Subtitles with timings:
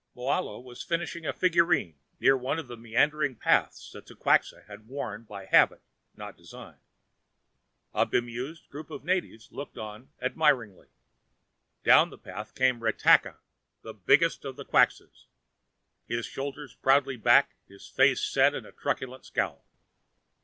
[0.15, 4.87] Moahlo was finishing a figurine near one of the meandering paths that the Quxas had
[4.87, 5.83] worn by habit,
[6.15, 6.79] not design.
[7.93, 10.87] A bemused group of natives looked on admiringly.
[11.83, 13.35] Down the path came Ratakka,
[13.83, 15.27] the biggest of the Quxas,
[16.07, 19.67] his shoulders proudly back, his face set in the truculent scowl.